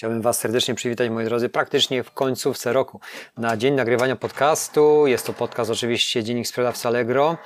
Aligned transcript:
Chciałbym 0.00 0.22
Was 0.22 0.38
serdecznie 0.38 0.74
przywitać, 0.74 1.10
moi 1.10 1.24
drodzy, 1.24 1.48
praktycznie 1.48 2.02
w 2.02 2.12
końcówce 2.12 2.72
roku. 2.72 3.00
Na 3.38 3.56
dzień 3.56 3.74
nagrywania 3.74 4.16
podcastu, 4.16 5.06
jest 5.06 5.26
to 5.26 5.32
podcast 5.32 5.70
oczywiście 5.70 6.24
Dziennik 6.24 6.46
Sprzedawcy 6.46 6.88
Allegro. 6.88 7.36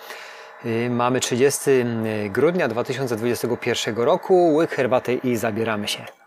Y, 0.65 0.91
mamy 0.91 1.21
30 1.21 1.61
grudnia 2.31 2.69
2021 2.69 3.97
roku, 3.97 4.55
łyk 4.55 4.71
herbaty 4.71 5.15
i 5.15 5.37
zabieramy 5.37 5.89
się. 5.89 6.24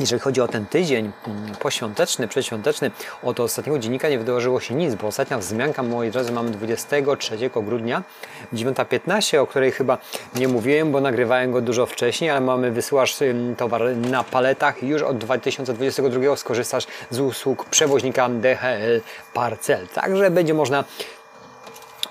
Jeżeli 0.00 0.20
chodzi 0.20 0.40
o 0.40 0.48
ten 0.48 0.66
tydzień 0.66 1.12
mm, 1.26 1.54
poświąteczny, 1.54 2.28
przedświąteczny, 2.28 2.90
od 3.22 3.40
ostatniego 3.40 3.78
dziennika 3.78 4.08
nie 4.08 4.18
wydarzyło 4.18 4.60
się 4.60 4.74
nic, 4.74 4.94
bo 4.94 5.06
ostatnia 5.06 5.38
wzmianka, 5.38 5.82
moi 5.82 6.10
drodzy, 6.10 6.32
mamy 6.32 6.50
23 6.50 7.50
grudnia, 7.54 8.02
9.15, 8.52 9.38
o 9.38 9.46
której 9.46 9.72
chyba 9.72 9.98
nie 10.34 10.48
mówiłem, 10.48 10.92
bo 10.92 11.00
nagrywałem 11.00 11.52
go 11.52 11.60
dużo 11.60 11.86
wcześniej, 11.86 12.30
ale 12.30 12.40
mamy 12.40 12.70
wysyłasz 12.70 13.16
towar 13.56 13.96
na 13.96 14.24
paletach 14.24 14.82
i 14.82 14.86
już 14.86 15.02
od 15.02 15.18
2022 15.18 16.36
skorzystasz 16.36 16.86
z 17.10 17.20
usług 17.20 17.64
przewoźnika 17.64 18.28
DHL 18.28 19.00
Parcel. 19.34 19.88
Także 19.88 20.30
będzie 20.30 20.54
można 20.54 20.84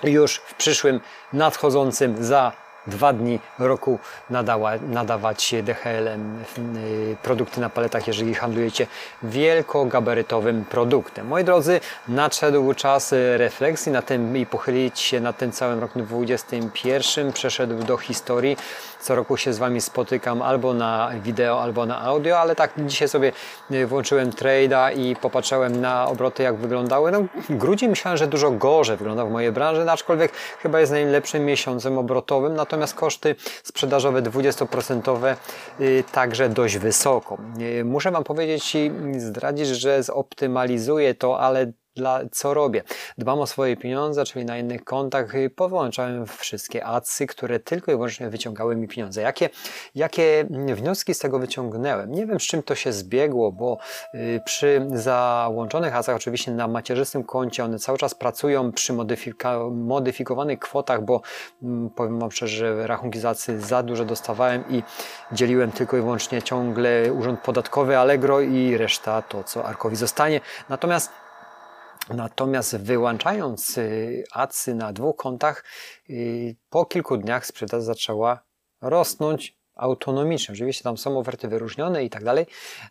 już 0.02 0.36
w 0.36 0.54
przyszłym 0.54 1.00
nadchodzącym 1.32 2.24
za 2.24 2.52
dwa 2.86 3.12
dni 3.12 3.38
roku 3.58 3.98
nadała, 4.30 4.72
nadawać 4.88 5.54
DHL-em 5.62 6.44
y, 6.76 7.16
produkty 7.22 7.60
na 7.60 7.70
paletach, 7.70 8.06
jeżeli 8.06 8.34
handlujecie 8.34 8.86
wielkogabarytowym 9.22 10.64
produktem. 10.64 11.26
Moi 11.26 11.44
drodzy, 11.44 11.80
nadszedł 12.08 12.74
czas 12.74 13.14
refleksji 13.36 13.92
na 13.92 14.02
tym 14.02 14.36
i 14.36 14.46
pochylić 14.46 15.00
się 15.00 15.20
nad 15.20 15.38
tym 15.38 15.52
całym 15.52 15.80
rokiem 15.80 16.06
2021. 16.06 17.32
Przeszedł 17.32 17.84
do 17.84 17.96
historii. 17.96 18.56
Co 19.00 19.14
roku 19.14 19.36
się 19.36 19.52
z 19.52 19.58
Wami 19.58 19.80
spotykam 19.80 20.42
albo 20.42 20.74
na 20.74 21.10
wideo, 21.22 21.62
albo 21.62 21.86
na 21.86 22.00
audio, 22.00 22.38
ale 22.38 22.54
tak 22.56 22.72
dzisiaj 22.78 23.08
sobie 23.08 23.32
y, 23.70 23.86
włączyłem 23.86 24.30
trade'a 24.30 24.98
i 24.98 25.16
popatrzyłem 25.16 25.80
na 25.80 26.06
obroty, 26.06 26.42
jak 26.42 26.56
wyglądały. 26.56 27.12
No, 27.12 27.22
grudzień 27.50 27.90
myślałem, 27.90 28.18
że 28.18 28.26
dużo 28.26 28.50
gorzej 28.50 28.96
wyglądał 28.96 29.28
w 29.28 29.32
mojej 29.32 29.52
branży, 29.52 29.90
aczkolwiek 29.90 30.32
chyba 30.62 30.80
jest 30.80 30.92
najlepszym 30.92 31.44
miesiącem 31.44 31.98
obrotowym. 31.98 32.54
Natomiast 32.54 32.69
natomiast 32.70 32.94
koszty 32.94 33.34
sprzedażowe 33.62 34.22
20% 34.22 35.34
y, 35.80 36.04
także 36.12 36.48
dość 36.48 36.78
wysoko. 36.78 37.38
Y, 37.60 37.84
muszę 37.84 38.10
Wam 38.10 38.24
powiedzieć 38.24 38.74
i 38.74 38.90
zdradzić, 39.20 39.68
że 39.68 40.02
zoptymalizuję 40.02 41.14
to, 41.14 41.40
ale 41.40 41.72
dla, 41.96 42.20
co 42.32 42.54
robię. 42.54 42.82
Dbam 43.18 43.40
o 43.40 43.46
swoje 43.46 43.76
pieniądze, 43.76 44.24
czyli 44.24 44.44
na 44.44 44.58
innych 44.58 44.84
kontach 44.84 45.32
powłączałem 45.56 46.26
wszystkie 46.26 46.84
adsy, 46.84 47.26
które 47.26 47.60
tylko 47.60 47.92
i 47.92 47.94
wyłącznie 47.94 48.30
wyciągały 48.30 48.76
mi 48.76 48.88
pieniądze. 48.88 49.22
Jakie, 49.22 49.50
jakie 49.94 50.46
wnioski 50.74 51.14
z 51.14 51.18
tego 51.18 51.38
wyciągnąłem? 51.38 52.12
Nie 52.12 52.26
wiem, 52.26 52.40
z 52.40 52.42
czym 52.42 52.62
to 52.62 52.74
się 52.74 52.92
zbiegło, 52.92 53.52
bo 53.52 53.78
y, 54.14 54.40
przy 54.44 54.86
załączonych 54.92 55.96
adsach, 55.96 56.16
oczywiście 56.16 56.52
na 56.52 56.68
macierzystym 56.68 57.24
koncie, 57.24 57.64
one 57.64 57.78
cały 57.78 57.98
czas 57.98 58.14
pracują 58.14 58.72
przy 58.72 58.92
modyfika- 58.92 59.70
modyfikowanych 59.70 60.58
kwotach, 60.58 61.04
bo 61.04 61.20
mm, 61.62 61.90
powiem 61.90 62.18
Wam 62.18 62.32
szczerze, 62.32 62.56
że 62.56 62.86
rachunki 62.86 63.20
za 63.20 63.28
adsy 63.28 63.60
za 63.60 63.82
dużo 63.82 64.04
dostawałem 64.04 64.64
i 64.70 64.82
dzieliłem 65.32 65.72
tylko 65.72 65.96
i 65.96 66.00
wyłącznie 66.00 66.42
ciągle 66.42 67.12
urząd 67.12 67.40
podatkowy 67.40 67.98
Allegro 67.98 68.40
i 68.40 68.76
reszta 68.76 69.22
to, 69.22 69.44
co 69.44 69.64
Arkowi 69.64 69.96
zostanie. 69.96 70.40
Natomiast 70.68 71.10
Natomiast 72.08 72.76
wyłączając 72.76 73.78
y, 73.78 74.24
adsy 74.32 74.74
na 74.74 74.92
dwóch 74.92 75.16
kontach, 75.16 75.64
y, 76.10 76.56
po 76.70 76.86
kilku 76.86 77.16
dniach 77.16 77.46
sprzedaż 77.46 77.82
zaczęła 77.82 78.42
rosnąć 78.80 79.59
autonomicznie. 79.80 80.52
Oczywiście 80.52 80.84
tam 80.84 80.98
są 80.98 81.18
oferty 81.18 81.48
wyróżnione 81.48 82.04
i 82.04 82.10
tak 82.10 82.24
dalej, 82.24 82.46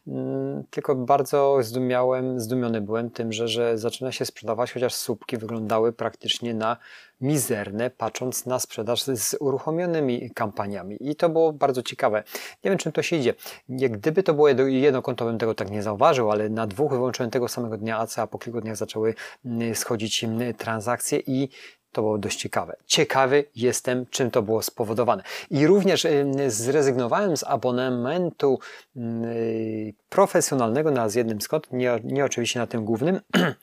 mm, 0.08 0.64
tylko 0.70 0.96
bardzo 0.96 1.58
zdumiałem, 1.62 2.40
zdumiony 2.40 2.82
byłem 2.82 3.10
tym, 3.10 3.32
że, 3.32 3.48
że 3.48 3.78
zaczyna 3.78 4.12
się 4.12 4.26
sprzedawać, 4.26 4.72
chociaż 4.72 4.94
słupki 4.94 5.38
wyglądały 5.38 5.94
praktycznie 5.94 6.54
na 6.54 6.78
mizerne, 7.22 7.90
patrząc 7.90 8.46
na 8.46 8.60
sprzedaż 8.60 9.04
z 9.04 9.36
uruchomionymi 9.40 10.32
kampaniami. 10.32 10.98
I 11.00 11.16
to 11.16 11.30
było 11.30 11.54
bardzo 11.54 11.84
ciekawe. 11.84 12.24
Nie 12.64 12.72
wiem, 12.72 12.78
czym 12.78 12.92
to 12.92 13.02
się 13.02 13.16
idzie. 13.16 13.34
Gdyby 13.70 14.24
to 14.24 14.34
było 14.34 14.48
jedno 14.68 15.02
konto, 15.02 15.26
bym 15.26 15.38
tego 15.38 15.56
tak 15.56 15.72
nie 15.72 15.84
zauważył, 15.84 16.32
ale 16.32 16.50
na 16.50 16.68
dwóch 16.68 16.92
wyłączyłem 16.92 17.32
tego 17.32 17.48
samego 17.48 17.78
dnia 17.78 17.98
AC, 17.98 18.20
a 18.20 18.28
po 18.28 18.40
kilku 18.40 18.62
dniach 18.62 18.76
zaczęły 18.76 19.16
mm, 19.46 19.76
schodzić 19.76 20.24
mm, 20.24 20.54
transakcje 20.54 21.20
i 21.20 21.50
to 21.92 22.02
było 22.02 22.18
dość 22.18 22.40
ciekawe. 22.40 22.76
Ciekawy 22.86 23.44
jestem, 23.56 24.06
czym 24.10 24.32
to 24.32 24.42
było 24.42 24.62
spowodowane. 24.62 25.24
I 25.50 25.68
również 25.68 26.06
y, 26.06 26.26
zrezygnowałem 26.48 27.38
z 27.38 27.44
abonamentu 27.44 28.60
y, 28.98 29.94
profesjonalnego 30.10 30.92
na 30.92 31.10
z 31.10 31.16
jednym 31.16 31.40
kont, 31.50 31.68
nie, 31.72 32.00
nie 32.04 32.26
oczywiście 32.26 32.60
na 32.60 32.68
tym 32.68 32.86
głównym, 32.86 33.20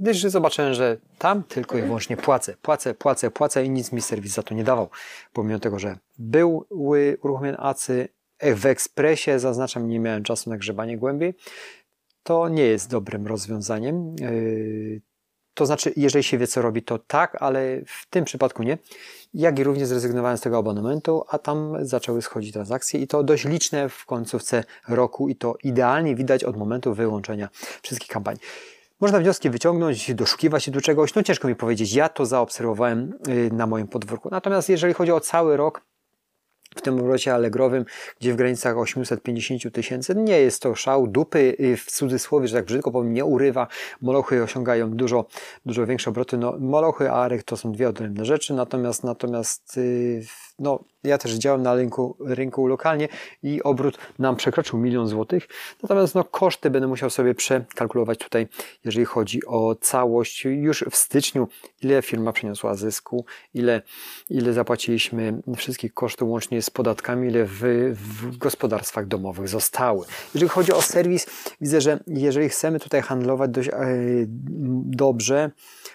gdyż 0.00 0.22
zobaczyłem, 0.22 0.74
że 0.74 0.96
tam 1.18 1.42
tylko 1.42 1.78
i 1.78 1.82
wyłącznie 1.82 2.16
płacę, 2.16 2.56
płacę, 2.62 2.94
płacę, 2.94 3.30
płacę 3.30 3.64
i 3.64 3.70
nic 3.70 3.92
mi 3.92 4.02
serwis 4.02 4.32
za 4.34 4.42
to 4.42 4.54
nie 4.54 4.64
dawał. 4.64 4.88
Pomimo 5.32 5.58
tego, 5.58 5.78
że 5.78 5.98
były 6.18 7.16
uruchomione 7.22 7.58
acy 7.58 8.08
w 8.40 8.66
ekspresie, 8.66 9.38
zaznaczam, 9.38 9.88
nie 9.88 10.00
miałem 10.00 10.22
czasu 10.22 10.50
na 10.50 10.56
grzebanie 10.56 10.98
głębiej, 10.98 11.34
to 12.22 12.48
nie 12.48 12.64
jest 12.64 12.90
dobrym 12.90 13.26
rozwiązaniem. 13.26 14.16
To 15.54 15.66
znaczy, 15.66 15.92
jeżeli 15.96 16.22
się 16.22 16.38
wie, 16.38 16.46
co 16.46 16.62
robi, 16.62 16.82
to 16.82 16.98
tak, 16.98 17.36
ale 17.42 17.80
w 17.86 18.06
tym 18.10 18.24
przypadku 18.24 18.62
nie. 18.62 18.78
Jak 19.34 19.58
i 19.58 19.64
również 19.64 19.88
zrezygnowałem 19.88 20.38
z 20.38 20.40
tego 20.40 20.58
abonamentu, 20.58 21.24
a 21.28 21.38
tam 21.38 21.76
zaczęły 21.80 22.22
schodzić 22.22 22.52
transakcje 22.52 23.00
i 23.00 23.06
to 23.06 23.22
dość 23.22 23.44
liczne 23.44 23.88
w 23.88 24.06
końcówce 24.06 24.64
roku 24.88 25.28
i 25.28 25.36
to 25.36 25.54
idealnie 25.64 26.14
widać 26.14 26.44
od 26.44 26.56
momentu 26.56 26.94
wyłączenia 26.94 27.48
wszystkich 27.82 28.10
kampanii. 28.10 28.40
Można 29.00 29.18
wnioski 29.18 29.50
wyciągnąć, 29.50 30.14
doszukiwać 30.14 30.64
się 30.64 30.70
do 30.70 30.80
czegoś, 30.80 31.14
no 31.14 31.22
ciężko 31.22 31.48
mi 31.48 31.54
powiedzieć, 31.54 31.92
ja 31.92 32.08
to 32.08 32.26
zaobserwowałem 32.26 33.12
y, 33.28 33.50
na 33.52 33.66
moim 33.66 33.88
podwórku. 33.88 34.28
Natomiast 34.30 34.68
jeżeli 34.68 34.94
chodzi 34.94 35.12
o 35.12 35.20
cały 35.20 35.56
rok, 35.56 35.82
w 36.76 36.82
tym 36.82 37.00
obrocie 37.00 37.34
alegrowym, 37.34 37.84
gdzie 38.20 38.32
w 38.32 38.36
granicach 38.36 38.78
850 38.78 39.74
tysięcy, 39.74 40.14
nie 40.14 40.40
jest 40.40 40.62
to 40.62 40.74
szał, 40.74 41.06
dupy 41.06 41.56
y, 41.60 41.76
w 41.76 41.90
cudzysłowie, 41.90 42.48
że 42.48 42.56
tak 42.56 42.64
brzydko 42.64 42.90
powiem, 42.90 43.12
nie 43.12 43.24
urywa, 43.24 43.66
molochy 44.00 44.42
osiągają 44.42 44.90
dużo, 44.90 45.26
dużo 45.66 45.86
większe 45.86 46.10
obroty, 46.10 46.38
no 46.38 46.56
molochy, 46.58 47.10
a 47.10 47.14
arek 47.14 47.42
to 47.42 47.56
są 47.56 47.72
dwie 47.72 47.88
odrębne 47.88 48.24
rzeczy, 48.24 48.54
natomiast, 48.54 49.04
natomiast 49.04 49.76
yy, 49.76 50.22
no, 50.62 50.84
ja 51.04 51.18
też 51.18 51.32
działam 51.32 51.62
na 51.62 51.74
rynku, 51.74 52.16
rynku 52.20 52.66
lokalnie 52.66 53.08
i 53.42 53.62
obrót 53.62 53.98
nam 54.18 54.36
przekroczył 54.36 54.78
milion 54.78 55.08
złotych. 55.08 55.48
Natomiast 55.82 56.14
no, 56.14 56.24
koszty 56.24 56.70
będę 56.70 56.88
musiał 56.88 57.10
sobie 57.10 57.34
przekalkulować 57.34 58.18
tutaj, 58.18 58.48
jeżeli 58.84 59.04
chodzi 59.04 59.46
o 59.46 59.74
całość. 59.74 60.44
Już 60.44 60.84
w 60.90 60.96
styczniu, 60.96 61.48
ile 61.82 62.02
firma 62.02 62.32
przyniosła 62.32 62.74
zysku, 62.74 63.24
ile, 63.54 63.82
ile 64.30 64.52
zapłaciliśmy 64.52 65.42
wszystkich 65.56 65.94
kosztów 65.94 66.28
łącznie 66.28 66.62
z 66.62 66.70
podatkami, 66.70 67.28
ile 67.28 67.44
w, 67.44 67.60
w 67.94 68.36
gospodarstwach 68.36 69.06
domowych 69.06 69.48
zostały. 69.48 70.06
Jeżeli 70.34 70.48
chodzi 70.48 70.72
o 70.72 70.82
serwis, 70.82 71.26
widzę, 71.60 71.80
że 71.80 72.00
jeżeli 72.06 72.48
chcemy 72.48 72.80
tutaj 72.80 73.02
handlować 73.02 73.50
dość 73.50 73.68
e, 73.68 73.74
dobrze, 74.86 75.50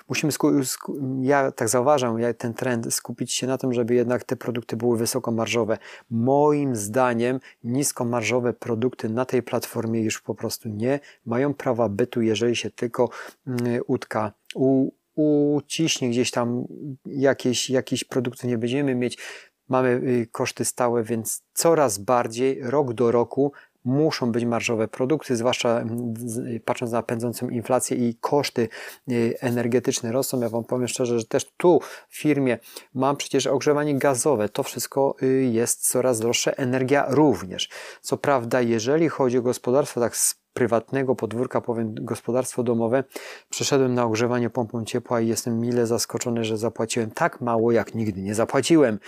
musimy, 0.09 0.31
sku, 0.31 0.63
sku, 0.63 0.97
ja 1.21 1.51
tak 1.51 1.69
zauważam, 1.69 2.19
ja 2.19 2.33
ten 2.33 2.53
trend, 2.53 2.93
skupić 2.93 3.33
się 3.33 3.47
na 3.47 3.57
tym, 3.57 3.73
żeby 3.73 3.95
jednak 3.95 4.23
te 4.23 4.35
produkty 4.35 4.56
były 4.77 4.97
wysokomarżowe. 4.97 5.77
Moim 6.09 6.75
zdaniem 6.75 7.39
niskomarżowe 7.63 8.53
produkty 8.53 9.09
na 9.09 9.25
tej 9.25 9.43
platformie 9.43 10.01
już 10.01 10.21
po 10.21 10.35
prostu 10.35 10.69
nie 10.69 10.99
mają 11.25 11.53
prawa 11.53 11.89
bytu, 11.89 12.21
jeżeli 12.21 12.55
się 12.55 12.69
tylko 12.71 13.09
mm, 13.47 13.81
utka 13.87 14.33
u, 14.55 14.91
uciśnie 15.15 16.09
gdzieś 16.09 16.31
tam 16.31 16.65
jakieś, 17.05 17.69
jakieś 17.69 18.03
produkty 18.03 18.47
nie 18.47 18.57
będziemy 18.57 18.95
mieć. 18.95 19.17
Mamy 19.69 19.89
y, 19.89 20.27
koszty 20.31 20.65
stałe, 20.65 21.03
więc 21.03 21.43
coraz 21.53 21.97
bardziej 21.97 22.59
rok 22.61 22.93
do 22.93 23.11
roku 23.11 23.51
muszą 23.87 24.31
być 24.31 24.45
marżowe 24.45 24.87
produkty, 24.87 25.35
zwłaszcza 25.35 25.83
patrząc 26.65 26.91
na 26.91 27.03
pędzącą 27.03 27.49
inflację 27.49 27.97
i 27.97 28.15
koszty 28.21 28.69
y, 29.11 29.33
energetyczne 29.39 30.11
rosną. 30.11 30.41
Ja 30.41 30.49
Wam 30.49 30.63
powiem 30.63 30.87
szczerze, 30.87 31.19
że 31.19 31.25
też 31.25 31.51
tu 31.57 31.79
w 32.09 32.17
firmie 32.17 32.57
mam 32.93 33.17
przecież 33.17 33.47
ogrzewanie 33.47 33.95
gazowe. 33.95 34.49
To 34.49 34.63
wszystko 34.63 35.15
y, 35.23 35.43
jest 35.51 35.89
coraz 35.89 36.19
droższe. 36.19 36.57
Energia 36.57 37.05
również. 37.09 37.69
Co 38.01 38.17
prawda, 38.17 38.61
jeżeli 38.61 39.09
chodzi 39.09 39.37
o 39.37 39.41
gospodarstwo 39.41 40.01
tak 40.01 40.15
prywatnego 40.53 41.15
podwórka, 41.15 41.61
powiem 41.61 41.95
gospodarstwo 41.95 42.63
domowe, 42.63 43.03
przeszedłem 43.49 43.93
na 43.93 44.05
ogrzewanie 44.05 44.49
pompą 44.49 44.85
ciepła 44.85 45.21
i 45.21 45.27
jestem 45.27 45.59
mile 45.59 45.87
zaskoczony, 45.87 46.43
że 46.43 46.57
zapłaciłem 46.57 47.11
tak 47.11 47.41
mało, 47.41 47.71
jak 47.71 47.95
nigdy 47.95 48.21
nie 48.21 48.35
zapłaciłem 48.35 48.99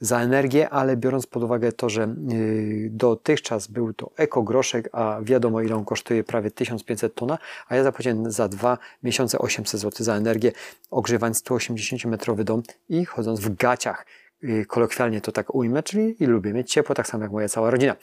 za 0.00 0.20
energię, 0.20 0.70
ale 0.70 0.96
biorąc 0.96 1.26
pod 1.26 1.42
uwagę 1.42 1.72
to, 1.72 1.88
że 1.88 2.14
y, 2.32 2.88
dotychczas 2.92 3.66
był 3.66 3.92
to 3.92 4.10
ekogroszek, 4.16 4.88
a 4.92 5.18
wiadomo 5.22 5.60
ile 5.60 5.76
on 5.76 5.84
kosztuje 5.84 6.24
prawie 6.24 6.50
1500 6.50 7.14
tona, 7.14 7.38
a 7.68 7.76
ja 7.76 7.84
zapłaciłem 7.84 8.30
za 8.30 8.48
dwa 8.48 8.78
miesiące 9.02 9.38
800 9.38 9.80
zł 9.80 10.04
za 10.04 10.14
energię, 10.14 10.52
ogrzewając 10.90 11.44
180-metrowy 11.44 12.44
dom 12.44 12.62
i 12.88 13.04
chodząc 13.04 13.40
w 13.40 13.56
gaciach, 13.56 14.06
y, 14.44 14.66
kolokwialnie 14.68 15.20
to 15.20 15.32
tak 15.32 15.54
ujmę, 15.54 15.82
czyli 15.82 16.22
i 16.22 16.26
lubię 16.26 16.52
mieć 16.52 16.72
ciepło, 16.72 16.94
tak 16.94 17.06
samo 17.06 17.24
jak 17.24 17.32
moja 17.32 17.48
cała 17.48 17.70
rodzina. 17.70 17.96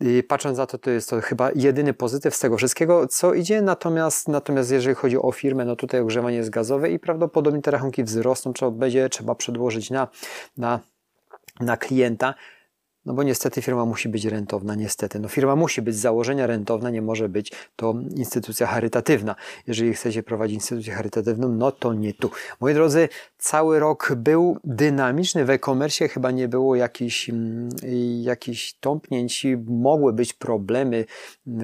I 0.00 0.22
patrząc 0.22 0.58
na 0.58 0.66
to, 0.66 0.78
to 0.78 0.90
jest 0.90 1.10
to 1.10 1.20
chyba 1.20 1.50
jedyny 1.54 1.94
pozytyw 1.94 2.36
z 2.36 2.38
tego 2.38 2.56
wszystkiego, 2.56 3.06
co 3.06 3.34
idzie. 3.34 3.62
Natomiast, 3.62 4.28
natomiast 4.28 4.70
jeżeli 4.70 4.94
chodzi 4.94 5.16
o 5.18 5.32
firmę, 5.32 5.64
no 5.64 5.76
tutaj 5.76 6.00
ogrzewanie 6.00 6.36
jest 6.36 6.50
gazowe 6.50 6.90
i 6.90 6.98
prawdopodobnie 6.98 7.62
te 7.62 7.70
rachunki 7.70 8.04
wzrosną, 8.04 8.52
trzeba 8.52 8.70
będzie 8.70 9.08
trzeba 9.08 9.34
przedłożyć 9.34 9.90
na, 9.90 10.08
na, 10.56 10.80
na 11.60 11.76
klienta. 11.76 12.34
No 13.08 13.14
bo 13.14 13.22
niestety 13.22 13.62
firma 13.62 13.84
musi 13.84 14.08
być 14.08 14.24
rentowna, 14.24 14.74
niestety. 14.74 15.20
No 15.20 15.28
firma 15.28 15.56
musi 15.56 15.82
być 15.82 15.96
z 15.96 15.98
założenia 15.98 16.46
rentowna, 16.46 16.90
nie 16.90 17.02
może 17.02 17.28
być 17.28 17.52
to 17.76 17.94
instytucja 18.16 18.66
charytatywna. 18.66 19.36
Jeżeli 19.66 19.94
chcecie 19.94 20.22
prowadzić 20.22 20.54
instytucję 20.54 20.92
charytatywną, 20.92 21.48
no 21.48 21.72
to 21.72 21.94
nie 21.94 22.14
tu. 22.14 22.30
Moi 22.60 22.74
drodzy, 22.74 23.08
cały 23.38 23.78
rok 23.78 24.12
był 24.16 24.58
dynamiczny 24.64 25.44
w 25.44 25.50
e-commerce, 25.50 26.08
chyba 26.08 26.30
nie 26.30 26.48
było 26.48 26.76
jakichś, 26.76 27.30
mm, 27.30 27.68
jakichś 28.22 28.72
tąpnięć, 28.72 29.46
mogły 29.66 30.12
być 30.12 30.32
problemy, 30.32 31.04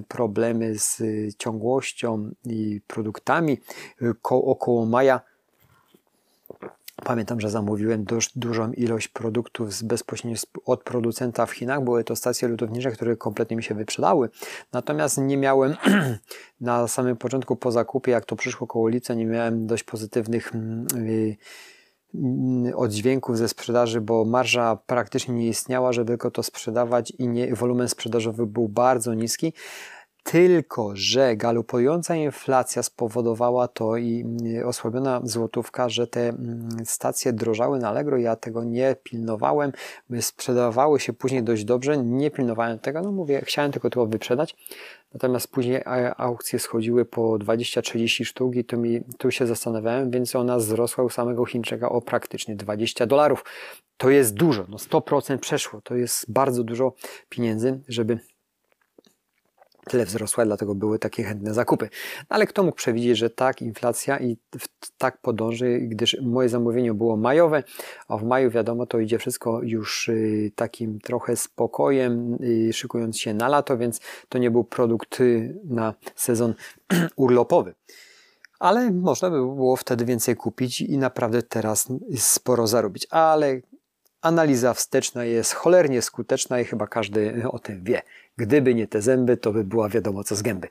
problemy 0.08 0.78
z 0.78 1.02
ciągłością 1.36 2.30
i 2.44 2.80
produktami 2.86 3.58
około 4.30 4.86
maja 4.86 5.20
Pamiętam, 6.96 7.40
że 7.40 7.50
zamówiłem 7.50 8.04
dość 8.04 8.38
dużą 8.38 8.72
ilość 8.72 9.08
produktów 9.08 9.82
bezpośrednio 9.82 10.38
od 10.64 10.82
producenta 10.82 11.46
w 11.46 11.50
Chinach. 11.50 11.84
Były 11.84 12.04
to 12.04 12.16
stacje 12.16 12.48
lutownicze, 12.48 12.90
które 12.90 13.16
kompletnie 13.16 13.56
mi 13.56 13.62
się 13.62 13.74
wyprzedały. 13.74 14.28
Natomiast 14.72 15.18
nie 15.18 15.36
miałem 15.36 15.76
na 16.60 16.88
samym 16.88 17.16
początku 17.16 17.56
po 17.56 17.72
zakupie, 17.72 18.12
jak 18.12 18.24
to 18.24 18.36
przyszło 18.36 18.66
koło 18.66 18.88
lipca, 18.88 19.14
nie 19.14 19.26
miałem 19.26 19.66
dość 19.66 19.84
pozytywnych 19.84 20.52
yy, 20.94 21.36
oddźwięków 22.76 23.38
ze 23.38 23.48
sprzedaży, 23.48 24.00
bo 24.00 24.24
marża 24.24 24.76
praktycznie 24.86 25.34
nie 25.34 25.48
istniała, 25.48 25.92
żeby 25.92 26.06
tylko 26.06 26.30
to 26.30 26.42
sprzedawać 26.42 27.10
i 27.10 27.28
nie, 27.28 27.54
wolumen 27.54 27.88
sprzedażowy 27.88 28.46
był 28.46 28.68
bardzo 28.68 29.14
niski. 29.14 29.52
Tylko, 30.24 30.90
że 30.94 31.36
galopująca 31.36 32.16
inflacja 32.16 32.82
spowodowała 32.82 33.68
to 33.68 33.96
i 33.96 34.20
mm, 34.20 34.68
osłabiona 34.68 35.20
złotówka, 35.24 35.88
że 35.88 36.06
te 36.06 36.28
mm, 36.28 36.68
stacje 36.84 37.32
drożały 37.32 37.78
na 37.78 37.88
Allegro. 37.88 38.16
Ja 38.16 38.36
tego 38.36 38.64
nie 38.64 38.96
pilnowałem. 39.02 39.72
Sprzedawały 40.20 41.00
się 41.00 41.12
później 41.12 41.42
dość 41.42 41.64
dobrze. 41.64 41.98
Nie 41.98 42.30
pilnowałem 42.30 42.78
tego. 42.78 43.02
No 43.02 43.12
mówię, 43.12 43.42
chciałem 43.44 43.72
tylko 43.72 43.90
to 43.90 44.06
wyprzedać. 44.06 44.56
Natomiast 45.14 45.48
później 45.48 45.82
aukcje 46.16 46.58
schodziły 46.58 47.04
po 47.04 47.22
20-30 47.22 48.24
sztuk 48.24 48.56
i 48.56 48.64
tu, 48.64 48.78
mi, 48.78 49.00
tu 49.18 49.30
się 49.30 49.46
zastanawiałem, 49.46 50.10
więc 50.10 50.36
ona 50.36 50.56
wzrosła 50.56 51.04
u 51.04 51.10
samego 51.10 51.44
Chińczyka 51.44 51.88
o 51.88 52.00
praktycznie 52.00 52.56
20 52.56 53.06
dolarów. 53.06 53.44
To 53.96 54.10
jest 54.10 54.34
dużo, 54.34 54.66
no 54.68 54.76
100% 54.76 55.38
przeszło. 55.38 55.80
To 55.80 55.94
jest 55.94 56.32
bardzo 56.32 56.64
dużo 56.64 56.92
pieniędzy, 57.28 57.80
żeby 57.88 58.18
tyle 59.84 60.04
wzrosła, 60.04 60.44
dlatego 60.44 60.74
były 60.74 60.98
takie 60.98 61.22
chętne 61.22 61.54
zakupy. 61.54 61.88
Ale 62.28 62.46
kto 62.46 62.62
mógł 62.62 62.76
przewidzieć, 62.76 63.18
że 63.18 63.30
tak 63.30 63.62
inflacja 63.62 64.18
i 64.18 64.36
tak 64.98 65.20
podąży, 65.20 65.78
gdyż 65.78 66.16
moje 66.22 66.48
zamówienie 66.48 66.94
było 66.94 67.16
majowe, 67.16 67.62
a 68.08 68.16
w 68.16 68.24
maju 68.24 68.50
wiadomo, 68.50 68.86
to 68.86 68.98
idzie 68.98 69.18
wszystko 69.18 69.60
już 69.62 70.08
y, 70.08 70.52
takim 70.54 70.98
trochę 71.00 71.36
spokojem, 71.36 72.38
y, 72.42 72.72
szykując 72.72 73.18
się 73.18 73.34
na 73.34 73.48
lato, 73.48 73.78
więc 73.78 74.00
to 74.28 74.38
nie 74.38 74.50
był 74.50 74.64
produkt 74.64 75.20
y, 75.20 75.58
na 75.64 75.94
sezon 76.14 76.54
urlopowy. 77.16 77.74
Ale 78.58 78.90
można 78.90 79.30
by 79.30 79.36
było 79.36 79.76
wtedy 79.76 80.04
więcej 80.04 80.36
kupić 80.36 80.80
i 80.80 80.98
naprawdę 80.98 81.42
teraz 81.42 81.88
sporo 82.16 82.66
zarobić. 82.66 83.06
Ale 83.10 83.60
analiza 84.24 84.74
wsteczna 84.74 85.24
jest 85.24 85.52
cholernie 85.52 86.02
skuteczna 86.02 86.60
i 86.60 86.64
chyba 86.64 86.86
każdy 86.86 87.42
o 87.50 87.58
tym 87.58 87.84
wie. 87.84 88.02
Gdyby 88.36 88.74
nie 88.74 88.86
te 88.86 89.02
zęby, 89.02 89.36
to 89.36 89.52
by 89.52 89.64
była 89.64 89.88
wiadomo 89.88 90.24
co 90.24 90.36
z 90.36 90.42
gęby. 90.42 90.68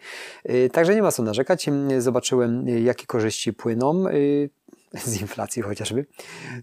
Y, 0.50 0.70
także 0.70 0.96
nie 0.96 1.02
ma 1.02 1.12
co 1.12 1.24
narzekać. 1.24 1.70
Zobaczyłem, 2.00 2.68
jakie 2.68 3.06
korzyści 3.06 3.54
płyną 3.54 4.08
y, 4.08 4.50
z 5.06 5.22
inflacji 5.22 5.62
chociażby. 5.62 6.06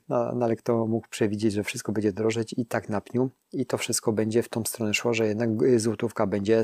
No, 0.09 0.33
no, 0.35 0.45
ale 0.45 0.57
kto 0.57 0.87
mógł 0.87 1.09
przewidzieć, 1.09 1.53
że 1.53 1.65
wszystko 1.65 1.93
będzie 1.93 2.13
drożeć 2.13 2.55
i 2.59 2.67
tak 2.67 2.89
na 2.89 3.01
pniu 3.01 3.31
i 3.53 3.67
to 3.67 3.79
wszystko 3.79 4.13
będzie 4.13 4.43
w 4.43 4.49
tą 4.49 4.65
stronę 4.65 4.95
szło, 4.95 5.15
że 5.15 5.27
jednak 5.27 5.63
y, 5.63 5.81
złotówka 5.81 6.27
będzie, 6.27 6.63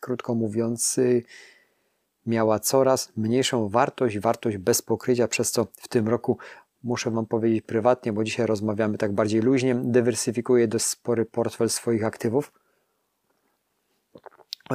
krótko 0.00 0.34
mówiąc, 0.34 1.00
miała 2.26 2.60
coraz 2.60 3.12
mniejszą 3.16 3.68
wartość, 3.68 4.18
wartość 4.18 4.56
bez 4.56 4.82
pokrycia, 4.82 5.28
przez 5.28 5.50
co 5.50 5.66
w 5.76 5.88
tym 5.88 6.08
roku 6.08 6.38
muszę 6.82 7.10
Wam 7.10 7.26
powiedzieć 7.26 7.64
prywatnie, 7.64 8.12
bo 8.12 8.24
dzisiaj 8.24 8.46
rozmawiamy 8.46 8.98
tak 8.98 9.12
bardziej 9.12 9.40
luźnie, 9.40 9.74
dywersyfikuję 9.74 10.68
dość 10.68 10.84
spory 10.84 11.24
portfel 11.24 11.70
swoich 11.70 12.04
aktywów. 12.04 12.52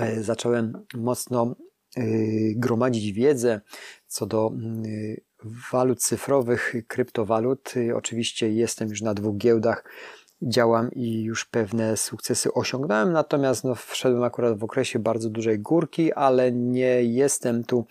E, 0.02 0.24
zacząłem 0.24 0.86
mocno 0.94 1.56
e, 1.98 2.02
gromadzić 2.56 3.12
wiedzę 3.12 3.62
co 4.08 4.26
do 4.26 4.52
e, 4.52 5.22
walut 5.72 6.00
cyfrowych, 6.00 6.74
kryptowalut. 6.88 7.74
Oczywiście 7.96 8.54
jestem 8.54 8.90
już 8.90 9.02
na 9.02 9.14
dwóch 9.14 9.38
giełdach, 9.38 9.84
działam 10.42 10.92
i 10.92 11.24
już 11.24 11.46
pewne 11.46 11.98
sukcesy 11.98 12.54
osiągnąłem, 12.54 13.12
natomiast 13.12 13.64
no, 13.64 13.76
wszedłem 13.76 14.24
akurat 14.24 14.60
w 14.60 14.64
okresie 14.64 15.00
bardzo 15.00 15.30
dużej 15.30 15.60
górki, 15.60 16.14
ale 16.14 16.52
nie 16.52 17.04
jestem 17.04 17.64
tu 17.64 17.86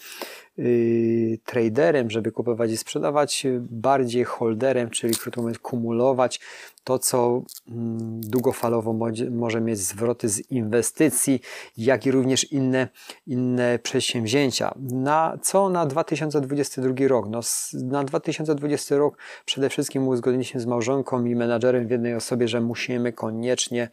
yy, 0.57 1.39
traderem, 1.45 2.11
żeby 2.11 2.33
kupować 2.33 2.71
i 2.71 2.77
sprzedawać, 2.77 3.47
bardziej 3.61 4.25
holderem, 4.25 4.91
czyli 4.91 5.15
krótko 5.15 5.41
mówiąc 5.41 5.59
kumulować 5.59 6.41
to, 6.85 6.99
co 6.99 7.43
mm, 7.69 8.21
długofalowo 8.21 8.95
może 9.31 9.61
mieć 9.61 9.79
zwroty 9.79 10.29
z 10.29 10.51
inwestycji, 10.51 11.41
jak 11.77 12.07
i 12.07 12.11
również 12.11 12.53
inne, 12.53 12.89
inne 13.27 13.79
przedsięwzięcia. 13.79 14.75
Na 14.81 15.39
co 15.43 15.69
na 15.69 15.87
2022 15.87 17.09
rok? 17.09 17.27
No, 17.29 17.41
na 17.75 18.05
2020 18.05 18.97
rok 18.97 19.19
przede 19.45 19.69
wszystkim 19.69 20.09
uzgodniliśmy 20.09 20.61
z 20.61 20.67
małżonką 20.67 21.25
i 21.25 21.35
menadżerem 21.35 21.87
w 21.87 21.91
jednej 21.91 22.15
osobie, 22.15 22.49
że 22.49 22.61
musimy 22.61 23.13
koniecznie 23.13 23.89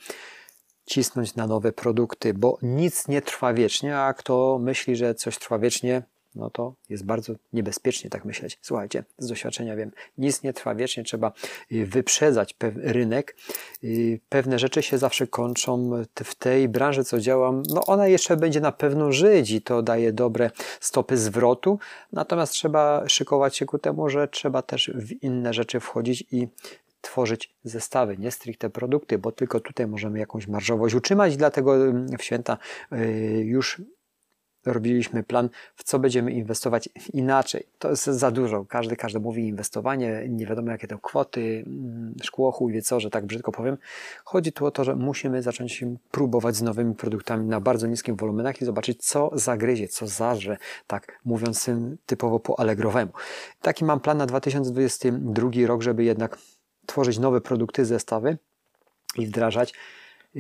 cisnąć 0.86 1.36
na 1.36 1.48
nowe 1.48 1.72
produkty, 1.72 2.34
bo 2.34 2.58
nic 2.62 3.08
nie 3.08 3.22
trwa 3.22 3.54
wiecznie, 3.54 3.98
a 3.98 4.14
kto 4.14 4.60
myśli, 4.62 4.96
że 4.96 5.16
coś 5.16 5.38
trwa 5.38 5.60
wiecznie, 5.60 6.04
no 6.36 6.50
to 6.50 6.74
jest 6.90 7.06
bardzo 7.06 7.34
niebezpiecznie 7.54 8.10
tak 8.10 8.26
myśleć. 8.26 8.60
Słuchajcie, 8.62 9.04
z 9.18 9.28
doświadczenia 9.28 9.76
wiem, 9.76 9.92
nic 10.18 10.44
nie 10.44 10.54
trwa 10.54 10.76
wiecznie, 10.76 11.04
trzeba 11.04 11.32
y, 11.72 11.86
wyprzedzać 11.86 12.56
rynek. 12.76 13.36
Y, 13.84 14.20
pewne 14.30 14.60
rzeczy 14.60 14.82
się 14.82 14.98
zawsze 14.98 15.28
kończą 15.28 15.92
w 16.24 16.36
tej 16.36 16.70
branży, 16.70 17.04
co 17.04 17.20
działam. 17.20 17.64
No 17.70 17.86
ona 17.86 18.08
jeszcze 18.08 18.38
będzie 18.38 18.62
na 18.62 18.72
pewno 18.72 19.12
żyć 19.12 19.52
i 19.52 19.62
to 19.62 19.82
daje 19.82 20.14
dobre 20.14 20.52
stopy 20.80 21.18
zwrotu, 21.18 21.80
natomiast 22.12 22.54
trzeba 22.54 23.10
szykować 23.10 23.58
się 23.58 23.66
ku 23.66 23.80
temu, 23.80 24.10
że 24.10 24.28
trzeba 24.28 24.62
też 24.62 24.92
w 24.96 25.24
inne 25.24 25.54
rzeczy 25.54 25.80
wchodzić 25.80 26.24
i 26.32 26.48
tworzyć 27.02 27.54
zestawy, 27.64 28.18
nie 28.18 28.32
stricte 28.32 28.70
produkty, 28.70 29.18
bo 29.18 29.32
tylko 29.32 29.60
tutaj 29.60 29.88
możemy 29.88 30.20
jakąś 30.20 30.48
marżowość 30.48 30.96
utrzymać, 30.96 31.38
dlatego 31.38 31.76
mm, 31.76 32.18
w 32.18 32.24
święta 32.24 32.58
y, 32.94 32.98
już 33.46 33.82
robiliśmy 34.66 35.24
plan, 35.24 35.50
w 35.76 35.84
co 35.84 36.00
będziemy 36.00 36.32
inwestować 36.32 36.90
inaczej. 37.14 37.68
To 37.80 37.90
jest 37.90 38.06
za 38.06 38.32
dużo. 38.32 38.66
Każdy, 38.66 38.96
każdy 38.96 39.20
mówi 39.20 39.48
inwestowanie, 39.48 40.26
nie 40.30 40.46
wiadomo 40.46 40.72
jakie 40.72 40.88
to 40.88 41.00
kwoty, 41.00 41.64
mm, 41.68 42.16
szkło, 42.24 42.68
wie 42.70 42.82
co, 42.82 43.00
że 43.00 43.10
tak 43.10 43.26
brzydko 43.26 43.52
powiem. 43.52 43.78
Chodzi 44.24 44.52
tu 44.52 44.66
o 44.66 44.72
to, 44.72 44.84
że 44.84 44.96
musimy 44.96 45.42
zacząć 45.42 45.84
próbować 46.12 46.56
z 46.56 46.62
nowymi 46.62 46.96
produktami 46.96 47.46
na 47.46 47.60
bardzo 47.60 47.88
niskim 47.88 48.16
wolumenach 48.16 48.62
i 48.62 48.66
zobaczyć, 48.66 49.06
co 49.06 49.32
zagryzie, 49.34 49.88
co 49.88 50.08
zażre, 50.08 50.58
tak 50.88 51.20
mówiąc 51.26 51.70
typowo 52.06 52.40
po 52.40 52.60
allegrowemu. 52.60 53.12
Taki 53.62 53.86
mam 53.86 54.00
plan 54.00 54.18
na 54.18 54.26
2022 54.26 55.50
rok, 55.68 55.82
żeby 55.82 56.04
jednak 56.04 56.38
tworzyć 56.86 57.20
nowe 57.20 57.42
produkty, 57.42 57.86
zestawy 57.86 58.38
i 59.18 59.28
wdrażać 59.28 59.74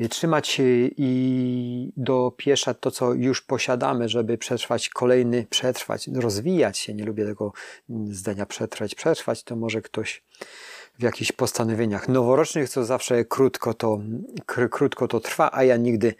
trzymać 0.09 0.57
i 0.97 1.91
dopieszać 1.97 2.77
to, 2.79 2.91
co 2.91 3.13
już 3.13 3.41
posiadamy, 3.41 4.09
żeby 4.09 4.37
przetrwać 4.37 4.89
kolejny, 4.89 5.47
przetrwać, 5.49 6.07
rozwijać 6.15 6.77
się. 6.77 6.93
Nie 6.93 7.03
lubię 7.03 7.25
tego 7.25 7.53
zdania 8.09 8.45
przetrwać, 8.45 8.95
przetrwać, 8.95 9.43
to 9.43 9.55
może 9.55 9.81
ktoś 9.81 10.23
w 10.99 11.03
jakichś 11.03 11.31
postanowieniach 11.31 12.09
noworocznych, 12.09 12.69
co 12.69 12.85
zawsze 12.85 13.25
krótko 13.25 13.73
to, 13.73 13.99
krótko 14.45 15.07
to 15.07 15.19
trwa, 15.19 15.49
a 15.53 15.63
ja 15.63 15.77
nigdy, 15.77 16.13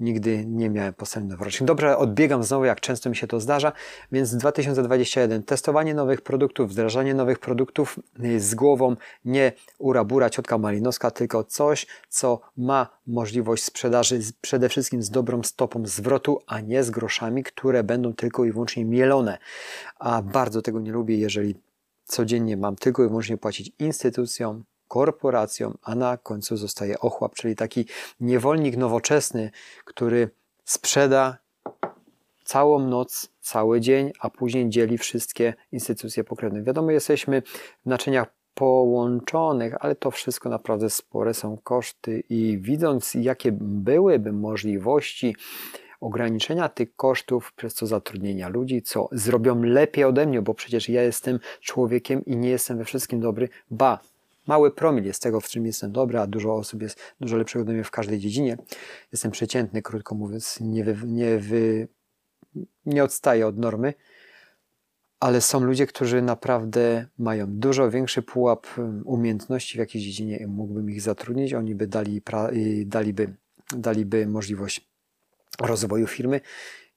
nigdy 0.00 0.44
nie 0.46 0.70
miałem 0.70 0.94
postanowień 0.94 1.30
noworocznych. 1.30 1.66
Dobrze, 1.66 1.96
odbiegam 1.96 2.44
znowu, 2.44 2.64
jak 2.64 2.80
często 2.80 3.10
mi 3.10 3.16
się 3.16 3.26
to 3.26 3.40
zdarza, 3.40 3.72
więc 4.12 4.36
2021 4.36 5.42
testowanie 5.42 5.94
nowych 5.94 6.20
produktów, 6.20 6.70
wdrażanie 6.70 7.14
nowych 7.14 7.38
produktów 7.38 7.98
y, 8.24 8.40
z 8.40 8.54
głową, 8.54 8.96
nie 9.24 9.52
urabura 9.78 10.30
ciotka 10.30 10.58
malinowska, 10.58 11.10
tylko 11.10 11.44
coś, 11.44 11.86
co 12.08 12.40
ma 12.56 12.86
możliwość 13.06 13.64
sprzedaży 13.64 14.20
przede 14.40 14.68
wszystkim 14.68 15.02
z 15.02 15.10
dobrą 15.10 15.42
stopą 15.42 15.86
zwrotu, 15.86 16.40
a 16.46 16.60
nie 16.60 16.84
z 16.84 16.90
groszami, 16.90 17.42
które 17.42 17.84
będą 17.84 18.14
tylko 18.14 18.44
i 18.44 18.52
wyłącznie 18.52 18.84
mielone. 18.84 19.38
A 19.98 20.22
bardzo 20.22 20.62
tego 20.62 20.80
nie 20.80 20.92
lubię, 20.92 21.16
jeżeli 21.16 21.54
codziennie 22.08 22.56
mam 22.56 22.76
tylko 22.76 23.04
i 23.04 23.08
wyłącznie 23.08 23.36
płacić 23.36 23.72
instytucjom, 23.78 24.64
korporacją, 24.88 25.78
a 25.82 25.94
na 25.94 26.16
końcu 26.16 26.56
zostaje 26.56 26.98
ochłap, 26.98 27.34
czyli 27.34 27.56
taki 27.56 27.84
niewolnik 28.20 28.76
nowoczesny, 28.76 29.50
który 29.84 30.30
sprzeda 30.64 31.38
całą 32.44 32.78
noc, 32.78 33.28
cały 33.40 33.80
dzień, 33.80 34.12
a 34.20 34.30
później 34.30 34.68
dzieli 34.68 34.98
wszystkie 34.98 35.54
instytucje 35.72 36.24
pokrewne. 36.24 36.62
Wiadomo, 36.62 36.90
jesteśmy 36.90 37.42
w 37.86 37.86
naczyniach 37.86 38.28
połączonych, 38.54 39.74
ale 39.80 39.94
to 39.94 40.10
wszystko 40.10 40.48
naprawdę 40.48 40.90
spore 40.90 41.34
są 41.34 41.58
koszty 41.64 42.22
i 42.28 42.58
widząc, 42.60 43.14
jakie 43.14 43.52
byłyby 43.60 44.32
możliwości 44.32 45.36
ograniczenia 46.00 46.68
tych 46.68 46.96
kosztów 46.96 47.52
przez 47.52 47.74
to 47.74 47.86
zatrudnienia 47.86 48.48
ludzi, 48.48 48.82
co 48.82 49.08
zrobią 49.12 49.62
lepiej 49.62 50.04
ode 50.04 50.26
mnie, 50.26 50.42
bo 50.42 50.54
przecież 50.54 50.88
ja 50.88 51.02
jestem 51.02 51.40
człowiekiem 51.60 52.24
i 52.24 52.36
nie 52.36 52.50
jestem 52.50 52.78
we 52.78 52.84
wszystkim 52.84 53.20
dobry, 53.20 53.48
ba, 53.70 54.00
mały 54.46 54.70
promil 54.70 55.04
jest 55.04 55.22
tego, 55.22 55.40
w 55.40 55.48
czym 55.48 55.66
jestem 55.66 55.92
dobry, 55.92 56.18
a 56.18 56.26
dużo 56.26 56.54
osób 56.54 56.82
jest 56.82 57.00
dużo 57.20 57.36
lepszych 57.36 57.62
ode 57.62 57.72
mnie 57.72 57.84
w 57.84 57.90
każdej 57.90 58.18
dziedzinie. 58.18 58.56
Jestem 59.12 59.30
przeciętny, 59.30 59.82
krótko 59.82 60.14
mówiąc, 60.14 60.58
nie, 60.60 60.84
wy, 60.84 61.06
nie, 61.06 61.38
wy, 61.38 61.88
nie 62.86 63.04
odstaję 63.04 63.46
od 63.46 63.58
normy, 63.58 63.94
ale 65.20 65.40
są 65.40 65.60
ludzie, 65.60 65.86
którzy 65.86 66.22
naprawdę 66.22 67.06
mają 67.18 67.46
dużo 67.48 67.90
większy 67.90 68.22
pułap 68.22 68.66
um, 68.78 69.02
umiejętności 69.06 69.74
w 69.74 69.78
jakiejś 69.78 70.04
dziedzinie 70.04 70.36
i 70.36 70.46
mógłbym 70.46 70.90
ich 70.90 71.02
zatrudnić, 71.02 71.54
oni 71.54 71.74
by 71.74 71.86
dali, 71.86 72.22
daliby, 72.86 73.34
daliby 73.76 74.26
możliwość 74.26 74.87
rozwoju 75.62 76.06
firmy 76.06 76.40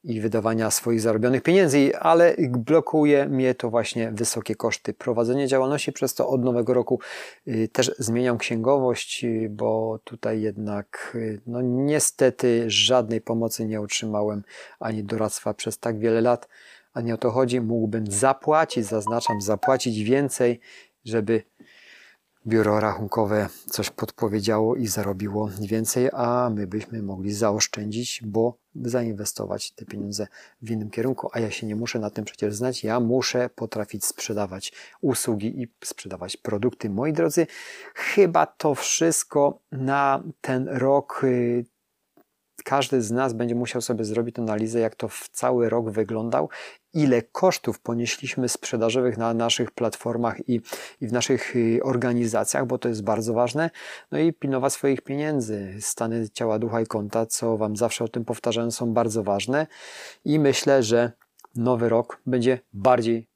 i 0.04 0.20
wydawania 0.20 0.70
swoich 0.70 1.00
zarobionych 1.00 1.42
pieniędzy, 1.42 1.96
ale 1.96 2.36
blokuje 2.48 3.28
mnie 3.28 3.54
to 3.54 3.70
właśnie 3.70 4.10
wysokie 4.10 4.54
koszty 4.54 4.94
prowadzenia 4.94 5.46
działalności. 5.46 5.92
Przez 5.92 6.14
to 6.14 6.28
od 6.28 6.44
nowego 6.44 6.74
roku 6.74 7.00
y, 7.48 7.68
też 7.72 7.90
zmieniam 7.98 8.38
księgowość, 8.38 9.24
y, 9.24 9.48
bo 9.50 9.98
tutaj 10.04 10.40
jednak 10.40 11.12
y, 11.14 11.40
no 11.46 11.60
niestety 11.62 12.64
żadnej 12.66 13.20
pomocy 13.20 13.66
nie 13.66 13.80
otrzymałem 13.80 14.42
ani 14.80 15.04
doradztwa 15.04 15.54
przez 15.54 15.78
tak 15.78 15.98
wiele 15.98 16.20
lat, 16.20 16.48
a 16.94 17.00
nie 17.00 17.14
o 17.14 17.18
to 17.18 17.30
chodzi. 17.30 17.60
Mógłbym 17.60 18.06
zapłacić, 18.06 18.86
zaznaczam, 18.86 19.40
zapłacić 19.40 20.02
więcej, 20.02 20.60
żeby 21.04 21.42
biuro 22.46 22.80
rachunkowe 22.80 23.48
coś 23.70 23.90
podpowiedziało 23.90 24.76
i 24.76 24.86
zarobiło 24.86 25.50
więcej, 25.60 26.08
a 26.12 26.50
my 26.54 26.66
byśmy 26.66 27.02
mogli 27.02 27.32
zaoszczędzić, 27.32 28.20
bo 28.24 28.56
zainwestować 28.74 29.70
te 29.70 29.84
pieniądze 29.84 30.26
w 30.62 30.70
innym 30.70 30.90
kierunku, 30.90 31.28
a 31.32 31.40
ja 31.40 31.50
się 31.50 31.66
nie 31.66 31.76
muszę 31.76 31.98
na 31.98 32.10
tym 32.10 32.24
przecież 32.24 32.54
znać, 32.54 32.84
ja 32.84 33.00
muszę 33.00 33.50
potrafić 33.54 34.04
sprzedawać 34.04 34.72
usługi 35.00 35.62
i 35.62 35.68
sprzedawać 35.84 36.36
produkty. 36.36 36.90
Moi 36.90 37.12
drodzy, 37.12 37.46
chyba 37.94 38.46
to 38.46 38.74
wszystko 38.74 39.58
na 39.72 40.22
ten 40.40 40.68
rok 40.68 41.20
y, 41.24 41.64
każdy 42.64 43.02
z 43.02 43.10
nas 43.10 43.32
będzie 43.32 43.54
musiał 43.54 43.82
sobie 43.82 44.04
zrobić 44.04 44.38
analizę, 44.38 44.80
jak 44.80 44.94
to 44.94 45.08
w 45.08 45.28
cały 45.28 45.68
rok 45.68 45.90
wyglądał, 45.90 46.48
ile 46.94 47.22
kosztów 47.22 47.80
ponieśliśmy 47.80 48.48
sprzedażowych 48.48 49.18
na 49.18 49.34
naszych 49.34 49.70
platformach 49.70 50.48
i, 50.48 50.60
i 51.00 51.06
w 51.06 51.12
naszych 51.12 51.56
y, 51.56 51.80
organizacjach, 51.82 52.66
bo 52.66 52.78
to 52.78 52.88
jest 52.88 53.04
bardzo 53.04 53.34
ważne. 53.34 53.70
No 54.10 54.18
i 54.18 54.32
pilnować 54.32 54.72
swoich 54.72 55.00
pieniędzy. 55.00 55.76
Stany 55.80 56.28
ciała, 56.28 56.58
ducha 56.58 56.80
i 56.80 56.86
konta, 56.86 57.26
co 57.26 57.56
Wam 57.56 57.76
zawsze 57.76 58.04
o 58.04 58.08
tym 58.08 58.24
powtarzam, 58.24 58.72
są 58.72 58.92
bardzo 58.92 59.22
ważne 59.22 59.66
i 60.24 60.38
myślę, 60.38 60.82
że 60.82 61.12
nowy 61.54 61.88
rok 61.88 62.20
będzie 62.26 62.60
bardziej 62.72 63.31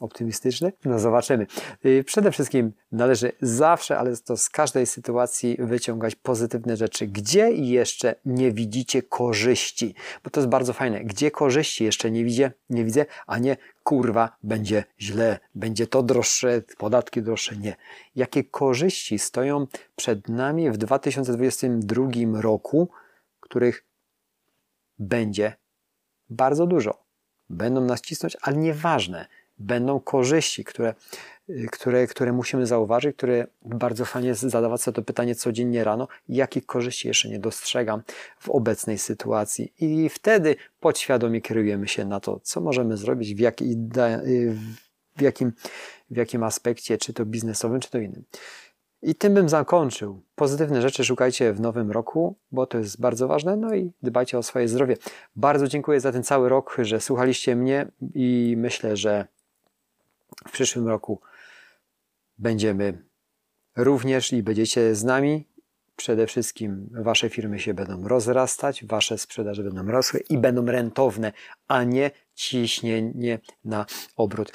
optymistyczny? 0.00 0.72
No 0.84 0.98
zobaczymy. 0.98 1.46
Y, 1.84 2.04
przede 2.04 2.32
wszystkim 2.32 2.72
należy 2.92 3.32
zawsze, 3.42 3.98
ale 3.98 4.16
to 4.16 4.36
z 4.36 4.48
każdej 4.48 4.86
sytuacji 4.86 5.56
wyciągać 5.58 6.14
pozytywne 6.14 6.76
rzeczy. 6.76 7.06
Gdzie 7.06 7.50
jeszcze 7.50 8.14
nie 8.24 8.52
widzicie 8.52 9.02
korzyści? 9.02 9.94
Bo 10.24 10.30
to 10.30 10.40
jest 10.40 10.50
bardzo 10.50 10.72
fajne. 10.72 11.04
Gdzie 11.04 11.30
korzyści 11.30 11.84
jeszcze 11.84 12.10
nie 12.10 12.24
widzę, 12.24 12.50
nie 12.70 12.84
widzę, 12.84 13.06
a 13.26 13.38
nie 13.38 13.56
kurwa, 13.82 14.36
będzie 14.42 14.84
źle, 15.00 15.38
będzie 15.54 15.86
to 15.86 16.02
droższe, 16.02 16.62
podatki 16.78 17.22
droższe. 17.22 17.56
Nie. 17.56 17.76
Jakie 18.16 18.44
korzyści 18.44 19.18
stoją 19.18 19.66
przed 19.96 20.28
nami 20.28 20.70
w 20.70 20.76
2022 20.76 22.40
roku, 22.40 22.88
których 23.40 23.84
będzie 24.98 25.56
bardzo 26.30 26.66
dużo. 26.66 27.04
Będą 27.50 27.80
nas 27.80 28.00
cisnąć, 28.00 28.36
ale 28.42 28.56
nieważne 28.56 29.26
będą 29.60 30.00
korzyści, 30.00 30.64
które, 30.64 30.94
które, 31.72 32.06
które 32.06 32.32
musimy 32.32 32.66
zauważyć, 32.66 33.16
które 33.16 33.46
bardzo 33.64 34.04
fajnie 34.04 34.34
zadawać 34.34 34.82
sobie 34.82 34.94
to 34.94 35.02
pytanie 35.02 35.34
codziennie 35.34 35.84
rano, 35.84 36.08
jakich 36.28 36.66
korzyści 36.66 37.08
jeszcze 37.08 37.28
nie 37.28 37.38
dostrzegam 37.38 38.02
w 38.38 38.48
obecnej 38.48 38.98
sytuacji. 38.98 39.72
I 39.78 40.08
wtedy 40.08 40.56
podświadomie 40.80 41.40
kierujemy 41.40 41.88
się 41.88 42.04
na 42.04 42.20
to, 42.20 42.40
co 42.42 42.60
możemy 42.60 42.96
zrobić, 42.96 43.34
w, 43.34 43.38
jak, 43.38 43.56
w, 45.16 45.20
jakim, 45.20 45.52
w 46.10 46.16
jakim 46.16 46.42
aspekcie, 46.42 46.98
czy 46.98 47.12
to 47.12 47.26
biznesowym, 47.26 47.80
czy 47.80 47.90
to 47.90 47.98
innym. 47.98 48.24
I 49.02 49.14
tym 49.14 49.34
bym 49.34 49.48
zakończył. 49.48 50.22
Pozytywne 50.34 50.82
rzeczy 50.82 51.04
szukajcie 51.04 51.52
w 51.52 51.60
nowym 51.60 51.90
roku, 51.90 52.36
bo 52.52 52.66
to 52.66 52.78
jest 52.78 53.00
bardzo 53.00 53.28
ważne. 53.28 53.56
No 53.56 53.74
i 53.74 53.92
dbajcie 54.02 54.38
o 54.38 54.42
swoje 54.42 54.68
zdrowie. 54.68 54.96
Bardzo 55.36 55.68
dziękuję 55.68 56.00
za 56.00 56.12
ten 56.12 56.22
cały 56.22 56.48
rok, 56.48 56.76
że 56.78 57.00
słuchaliście 57.00 57.56
mnie 57.56 57.86
i 58.14 58.54
myślę, 58.58 58.96
że 58.96 59.26
w 60.48 60.52
przyszłym 60.52 60.88
roku 60.88 61.20
będziemy 62.38 63.04
również 63.76 64.32
i 64.32 64.42
będziecie 64.42 64.94
z 64.94 65.04
nami. 65.04 65.46
Przede 65.96 66.26
wszystkim 66.26 66.90
Wasze 66.92 67.28
firmy 67.28 67.58
się 67.58 67.74
będą 67.74 68.08
rozrastać, 68.08 68.84
Wasze 68.84 69.18
sprzedaże 69.18 69.62
będą 69.62 69.86
rosły 69.86 70.20
i 70.20 70.38
będą 70.38 70.66
rentowne, 70.66 71.32
a 71.68 71.84
nie 71.84 72.10
ciśnienie 72.34 73.38
na 73.64 73.86
obrót. 74.16 74.52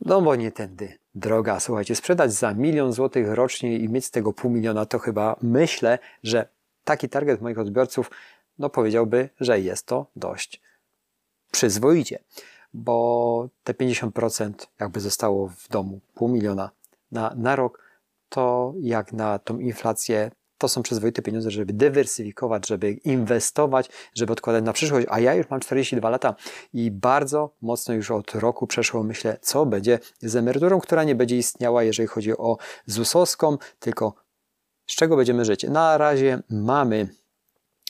No 0.00 0.22
bo 0.22 0.36
nie 0.36 0.52
tędy 0.52 0.98
droga. 1.14 1.60
Słuchajcie, 1.60 1.94
sprzedać 1.94 2.32
za 2.32 2.54
milion 2.54 2.92
złotych 2.92 3.26
rocznie 3.30 3.78
i 3.78 3.88
mieć 3.88 4.04
z 4.04 4.10
tego 4.10 4.32
pół 4.32 4.50
miliona, 4.50 4.86
to 4.86 4.98
chyba 4.98 5.36
myślę, 5.42 5.98
że 6.22 6.48
taki 6.84 7.08
target 7.08 7.40
moich 7.40 7.58
odbiorców, 7.58 8.10
no 8.58 8.70
powiedziałby, 8.70 9.28
że 9.40 9.60
jest 9.60 9.86
to 9.86 10.06
dość 10.16 10.60
przyzwoicie 11.50 12.18
bo 12.74 13.48
te 13.64 13.72
50% 13.72 14.52
jakby 14.80 15.00
zostało 15.00 15.48
w 15.48 15.68
domu, 15.68 16.00
pół 16.14 16.28
miliona 16.28 16.70
na, 17.12 17.34
na 17.36 17.56
rok, 17.56 17.84
to 18.28 18.74
jak 18.80 19.12
na 19.12 19.38
tą 19.38 19.58
inflację, 19.58 20.30
to 20.58 20.68
są 20.68 20.82
przyzwoite 20.82 21.22
pieniądze, 21.22 21.50
żeby 21.50 21.72
dywersyfikować, 21.72 22.68
żeby 22.68 22.92
inwestować, 22.92 23.90
żeby 24.14 24.32
odkładać 24.32 24.64
na 24.64 24.72
przyszłość. 24.72 25.06
A 25.10 25.20
ja 25.20 25.34
już 25.34 25.50
mam 25.50 25.60
42 25.60 26.10
lata 26.10 26.34
i 26.72 26.90
bardzo 26.90 27.54
mocno 27.62 27.94
już 27.94 28.10
od 28.10 28.34
roku 28.34 28.66
przeszło 28.66 29.02
myślę, 29.02 29.38
co 29.40 29.66
będzie 29.66 29.98
z 30.22 30.36
emeryturą, 30.36 30.80
która 30.80 31.04
nie 31.04 31.14
będzie 31.14 31.36
istniała, 31.36 31.82
jeżeli 31.82 32.06
chodzi 32.06 32.36
o 32.36 32.56
ZUS-owską, 32.86 33.58
tylko 33.78 34.14
z 34.86 34.94
czego 34.94 35.16
będziemy 35.16 35.44
żyć. 35.44 35.64
Na 35.64 35.98
razie 35.98 36.42
mamy 36.50 37.08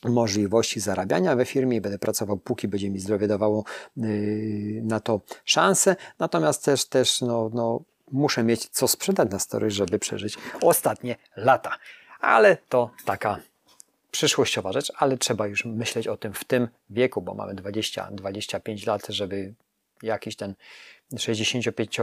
możliwości 0.04 0.80
zarabiania 0.80 1.36
we 1.36 1.44
firmie 1.44 1.76
i 1.76 1.80
będę 1.80 1.98
pracował, 1.98 2.36
póki 2.36 2.68
będzie 2.68 2.90
mi 2.90 2.98
zdrowie 2.98 3.26
dawało 3.28 3.64
yy, 3.96 4.82
na 4.82 5.00
to 5.00 5.20
szansę. 5.44 5.96
Natomiast 6.18 6.64
też, 6.64 6.84
też 6.84 7.20
no, 7.20 7.50
no, 7.54 7.80
muszę 8.12 8.44
mieć 8.44 8.68
co 8.68 8.88
sprzedać 8.88 9.30
na 9.30 9.38
story, 9.38 9.70
żeby 9.70 9.98
przeżyć 9.98 10.38
ostatnie 10.60 11.16
lata. 11.36 11.70
Ale 12.20 12.56
to 12.68 12.90
taka 13.04 13.38
przyszłościowa 14.10 14.72
rzecz, 14.72 14.92
ale 14.96 15.18
trzeba 15.18 15.46
już 15.46 15.64
myśleć 15.64 16.08
o 16.08 16.16
tym 16.16 16.32
w 16.32 16.44
tym 16.44 16.68
wieku, 16.90 17.22
bo 17.22 17.34
mamy 17.34 17.54
20-25 17.54 18.86
lat, 18.86 19.06
żeby 19.08 19.54
jakiś 20.04 20.36
ten 20.36 20.54
65, 21.18 22.00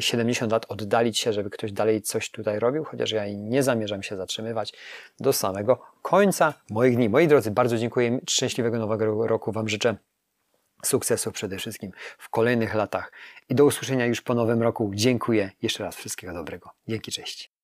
70 0.00 0.52
lat 0.52 0.66
oddalić 0.68 1.18
się, 1.18 1.32
żeby 1.32 1.50
ktoś 1.50 1.72
dalej 1.72 2.02
coś 2.02 2.30
tutaj 2.30 2.58
robił, 2.58 2.84
chociaż 2.84 3.10
ja 3.10 3.24
nie 3.28 3.62
zamierzam 3.62 4.02
się 4.02 4.16
zatrzymywać 4.16 4.72
do 5.20 5.32
samego 5.32 5.80
końca 6.02 6.54
moich 6.70 6.96
dni. 6.96 7.08
Moi 7.08 7.28
drodzy, 7.28 7.50
bardzo 7.50 7.78
dziękuję. 7.78 8.20
Szczęśliwego 8.30 8.78
nowego 8.78 9.26
roku 9.26 9.52
Wam 9.52 9.68
życzę. 9.68 9.96
Sukcesu 10.84 11.32
przede 11.32 11.58
wszystkim 11.58 11.90
w 12.18 12.28
kolejnych 12.28 12.74
latach 12.74 13.12
i 13.48 13.54
do 13.54 13.64
usłyszenia 13.64 14.06
już 14.06 14.20
po 14.20 14.34
nowym 14.34 14.62
roku. 14.62 14.90
Dziękuję 14.94 15.50
jeszcze 15.62 15.84
raz. 15.84 15.96
Wszystkiego 15.96 16.32
dobrego. 16.32 16.70
Dzięki, 16.88 17.12
cześć. 17.12 17.57